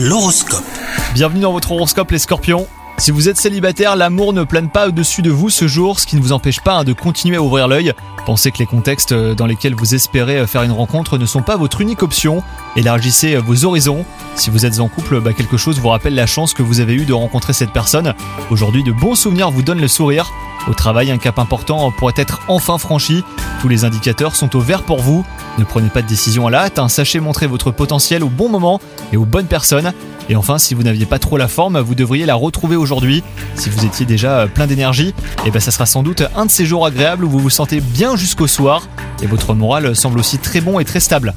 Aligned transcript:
L'horoscope. 0.00 0.62
Bienvenue 1.12 1.40
dans 1.40 1.50
votre 1.50 1.72
horoscope 1.72 2.12
les 2.12 2.20
scorpions. 2.20 2.68
Si 2.98 3.10
vous 3.10 3.28
êtes 3.28 3.36
célibataire, 3.36 3.96
l'amour 3.96 4.32
ne 4.32 4.44
plane 4.44 4.70
pas 4.70 4.86
au-dessus 4.86 5.22
de 5.22 5.30
vous 5.30 5.50
ce 5.50 5.66
jour, 5.66 5.98
ce 5.98 6.06
qui 6.06 6.14
ne 6.14 6.20
vous 6.20 6.30
empêche 6.30 6.60
pas 6.60 6.74
hein, 6.74 6.84
de 6.84 6.92
continuer 6.92 7.36
à 7.36 7.42
ouvrir 7.42 7.66
l'œil. 7.66 7.92
Pensez 8.24 8.52
que 8.52 8.58
les 8.58 8.66
contextes 8.66 9.10
euh, 9.10 9.34
dans 9.34 9.46
lesquels 9.46 9.74
vous 9.74 9.96
espérez 9.96 10.38
euh, 10.38 10.46
faire 10.46 10.62
une 10.62 10.70
rencontre 10.70 11.18
ne 11.18 11.26
sont 11.26 11.42
pas 11.42 11.56
votre 11.56 11.80
unique 11.80 12.04
option. 12.04 12.44
Élargissez 12.76 13.34
euh, 13.34 13.40
vos 13.40 13.64
horizons. 13.64 14.04
Si 14.36 14.50
vous 14.50 14.64
êtes 14.64 14.78
en 14.78 14.86
couple, 14.86 15.20
bah, 15.20 15.32
quelque 15.32 15.56
chose 15.56 15.80
vous 15.80 15.88
rappelle 15.88 16.14
la 16.14 16.26
chance 16.26 16.54
que 16.54 16.62
vous 16.62 16.78
avez 16.78 16.94
eue 16.94 17.04
de 17.04 17.12
rencontrer 17.12 17.52
cette 17.52 17.72
personne. 17.72 18.14
Aujourd'hui, 18.50 18.84
de 18.84 18.92
bons 18.92 19.16
souvenirs 19.16 19.50
vous 19.50 19.62
donnent 19.62 19.80
le 19.80 19.88
sourire. 19.88 20.30
Au 20.68 20.74
travail, 20.74 21.10
un 21.10 21.18
cap 21.18 21.38
important 21.38 21.90
pourrait 21.90 22.14
être 22.16 22.40
enfin 22.48 22.76
franchi. 22.76 23.24
Tous 23.60 23.68
les 23.68 23.84
indicateurs 23.84 24.36
sont 24.36 24.54
au 24.54 24.60
vert 24.60 24.82
pour 24.82 25.00
vous. 25.00 25.24
Ne 25.56 25.64
prenez 25.64 25.88
pas 25.88 26.02
de 26.02 26.06
décision 26.06 26.46
à 26.46 26.50
la 26.50 26.64
hâte, 26.64 26.78
hein. 26.78 26.88
sachez 26.88 27.20
montrer 27.20 27.46
votre 27.46 27.70
potentiel 27.70 28.22
au 28.22 28.28
bon 28.28 28.50
moment 28.50 28.80
et 29.12 29.16
aux 29.16 29.24
bonnes 29.24 29.46
personnes. 29.46 29.92
Et 30.28 30.36
enfin, 30.36 30.58
si 30.58 30.74
vous 30.74 30.82
n'aviez 30.82 31.06
pas 31.06 31.18
trop 31.18 31.38
la 31.38 31.48
forme, 31.48 31.80
vous 31.80 31.94
devriez 31.94 32.26
la 32.26 32.34
retrouver 32.34 32.76
aujourd'hui. 32.76 33.24
Si 33.54 33.70
vous 33.70 33.86
étiez 33.86 34.04
déjà 34.04 34.46
plein 34.46 34.66
d'énergie, 34.66 35.14
et 35.46 35.50
ben 35.50 35.58
ça 35.58 35.70
sera 35.70 35.86
sans 35.86 36.02
doute 36.02 36.22
un 36.36 36.44
de 36.44 36.50
ces 36.50 36.66
jours 36.66 36.84
agréables 36.84 37.24
où 37.24 37.30
vous 37.30 37.38
vous 37.38 37.50
sentez 37.50 37.80
bien 37.80 38.14
jusqu'au 38.14 38.46
soir. 38.46 38.82
Et 39.22 39.26
votre 39.26 39.54
moral 39.54 39.96
semble 39.96 40.18
aussi 40.18 40.38
très 40.38 40.60
bon 40.60 40.78
et 40.78 40.84
très 40.84 41.00
stable. 41.00 41.32